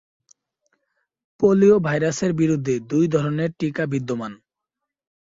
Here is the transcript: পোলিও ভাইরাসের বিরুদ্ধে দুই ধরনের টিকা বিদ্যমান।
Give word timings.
পোলিও 1.39 1.75
ভাইরাসের 1.79 2.31
বিরুদ্ধে 2.33 2.75
দুই 2.91 3.05
ধরনের 3.07 3.49
টিকা 3.59 3.83
বিদ্যমান। 3.85 4.33